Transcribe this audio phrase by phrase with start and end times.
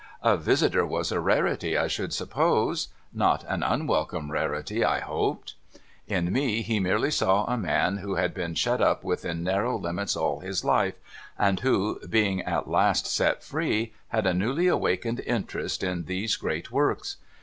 [0.23, 5.53] A visitor was a rarity, I should suppose; not an unwelcome rarity, I hoped?
[6.07, 10.15] In me, he merely saw a man who had been shut up within narrow limits
[10.15, 10.95] all his life,
[11.37, 16.71] and who, being at last set free, had a newly awakened interest in these great
[16.71, 17.17] works.